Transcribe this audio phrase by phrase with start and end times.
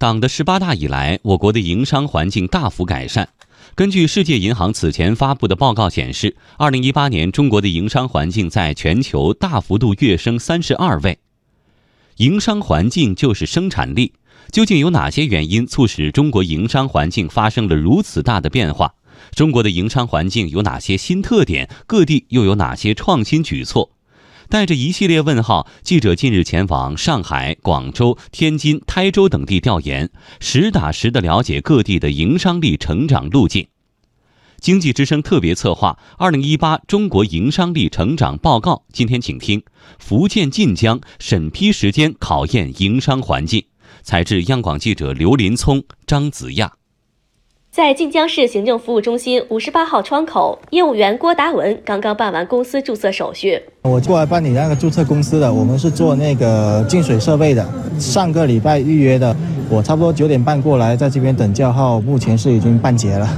[0.00, 3.30] 党的十八大以来，我国的营商环境大幅改善。
[3.74, 11.18] 根据世界银行此前发布的报告显示，二零一八年中国的营商环境在全球大幅度跃升三十二位。
[12.18, 14.12] 营商环境就是生产力，
[14.52, 18.94] 究竟有哪些原因促使中国营商环境发生了如此大的变化？
[19.34, 21.68] 中国的营商环境有哪些新特点？
[21.88, 23.90] 各地又有哪些创新举措？
[24.48, 30.10] 带着一系列问号，记者近日前往上海、广州、天津、台州等地调研，
[30.40, 33.68] 实打实的了解各地的营商力成长路径。
[34.58, 39.62] 经济之声特别策划《二零一八中国营商力成长报告》，今天请听
[39.98, 43.64] 福建晋江审批时间考验营商环境。
[44.02, 46.77] 采制央广记者刘林聪、张子亚。
[47.70, 53.62] 在晋江市行政服务中心五十八号窗口，业务员郭达文刚刚办完公司注册手续。
[53.82, 57.64] 我过来办理那个注册公司的，我们是做那个净水设备的。
[58.00, 59.36] 上个礼拜预约的，
[59.70, 63.28] 我差不多九点半过来，在这边等叫号，目前是已经办结了。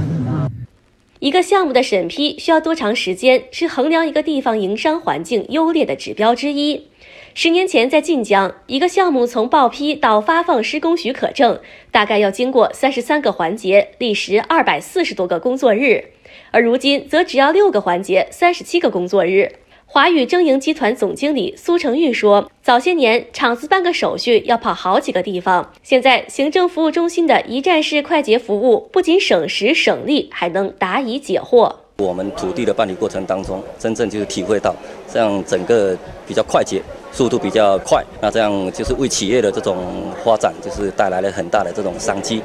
[1.21, 6.87] 一个项目的审批需要多长时间，是衡量一个地方营商环境优劣的指标之一。
[7.35, 11.59] 十年前，在晋江，一个项目从报批到发放施工许可证，
[11.91, 16.05] 大概要经过三十三个环节，历时二百四十多个工作日；
[16.49, 19.57] 而如今，则只要六个环节，三十七个工作日。
[19.93, 34.73] 华宇征营集团总经理苏成玉说：“早些年，厂子办个手续要跑好几个地方，现在行政服务中心的一站式快捷服务，不仅省时省力，还能答疑解惑。”我们土地的办理过程当中，真正就是体会到
[35.11, 35.93] 这样整个
[36.25, 39.75] 比较快捷，速度比较快，那这样就是为企业的这种
[40.23, 42.41] 发展，就是带来了很大的这种商机。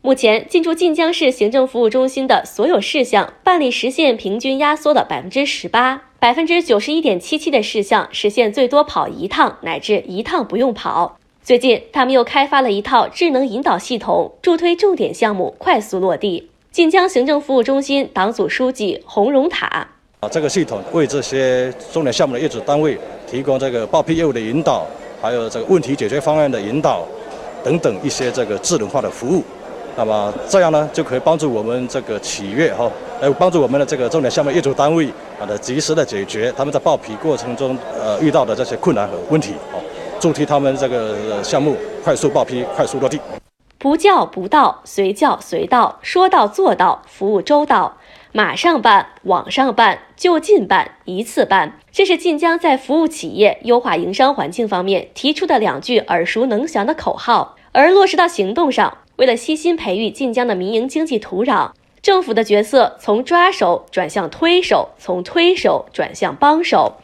[0.00, 11.18] 目前进驻晋江市行政服务中心的所有事项办理时限平均压缩了百分之十八，百分之九十一点七七的事项实现最多跑一趟，乃至一趟不用跑。
[11.42, 16.48] 最近，他们又开发了一套智能引导系统，助推重点项目快速落地。
[16.72, 19.66] 晋江行政服务中心党组书记洪荣塔
[20.20, 22.96] 啊，这个系统为这些重点项目的业主单位
[23.30, 24.86] 提供这个报批业务的引导，
[25.20, 27.06] 还有这个问题解决方案的引导
[27.62, 29.44] 等等一些这个智能化的服务。
[29.94, 32.90] 那么这样呢，就可以帮助我们这个企业哈，
[33.24, 35.08] 来帮助我们的这个重点项目业主单位
[35.40, 39.80] 啊的及时的解决他们在报批过程中呃遇到的这些困难和问题，哦，
[40.20, 43.18] 助推他们这个项目快速报批、快速落地。
[43.78, 47.96] 不叫不到，随叫随到，说到做到，服务周到，
[48.32, 51.78] 马上办，网上办，就近办，一次办。
[51.90, 57.56] 这是晋江在服务企业、优化营商环境方面提出的两句耳熟能详的口号。
[57.72, 61.70] 而落实到行动上，为了悉心培育晋江的民营经济土壤，
[62.04, 66.96] 政府的角色从抓手转向推手，从推手转向帮手。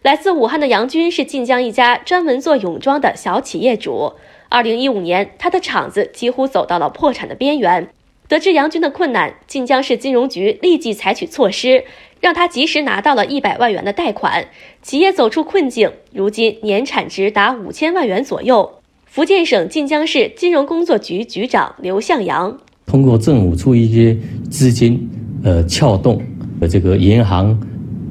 [0.00, 4.14] 来自武汉的杨军是晋江一家专门做泳装的小企业主。
[4.48, 7.90] 二零一五年，他的厂子几乎走到了破产的边缘。
[8.28, 11.84] 得知杨军的困难，晋江市金融局立即采取措施，
[12.22, 14.48] 让他及时拿到了一百万元的贷款，
[14.80, 15.92] 企业走出困境。
[16.12, 18.72] 如今年产值达五千万元左右。
[19.04, 24.16] 福建省晋江市金融工作局局长刘向阳通过政府出一些
[24.50, 25.06] 资金，
[25.42, 26.22] 呃，撬动
[26.60, 27.58] 呃这个银行、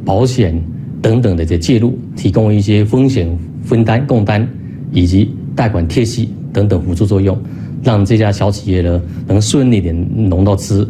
[0.06, 0.62] 保险
[1.02, 3.28] 等等的这介入，提供一些风险
[3.64, 4.48] 分担共担，
[4.92, 5.34] 以及。
[5.56, 7.42] 贷款贴息等等辅助作用，
[7.82, 9.96] 让这家小企业呢能顺利点
[10.30, 10.86] 融到资。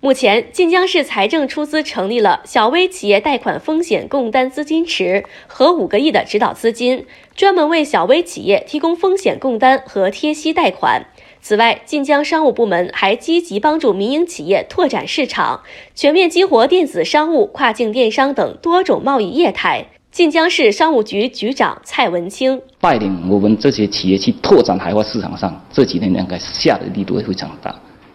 [0.00, 7.04] 目前，晋江市财政出资成立了小微企业贷款风险共担资金池和五个亿的指导资金，
[7.36, 11.04] 专门为小微企业提供风险共担和贴息贷款。
[11.40, 15.60] 此外，晋江商务部门还积极帮助民营企业拓展市场，
[15.94, 19.86] 全面激活电子商务、跨境电商等多种贸易业态。
[20.10, 27.72] 晋江市商务局局长蔡文清带领我们这些企业去拓展海外市场上，这几年应该下的力度也非常大。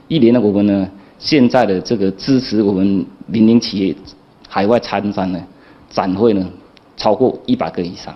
[0.09, 3.95] 一年呢，我们呢现在的这个支持我们民营企业
[4.49, 5.41] 海外参展呢，
[5.89, 6.45] 展会呢
[6.97, 8.13] 超过一百个以上，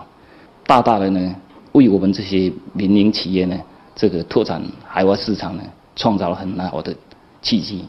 [0.68, 1.36] 大大的呢
[1.72, 3.58] 为我们这些民营企业呢
[4.00, 6.96] 这个拓展海外市场呢创造了很好的
[7.42, 7.84] 契机。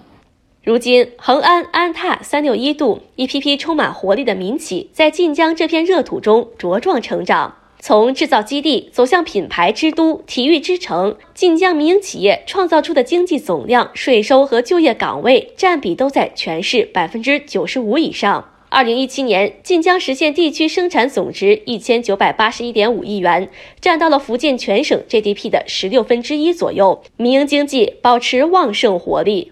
[0.65, 7.55] 如今，恒安、安踏、三六一度一批批充满活力的民企，在晋江这片热土中茁壮成长。
[7.79, 18.45] 从制造基地走向品牌之都、体育之城，晋江民营企业创造出的经济总量、税收和就业岗位占比都在全市百分之九十五以上。
[18.73, 23.51] 二零一七年，晋江实现地区生产总值一千九百八十一点五亿元，
[23.81, 29.51] 占到了福建全省 GDP 的十六分之一左右，民营经济保持旺盛活力。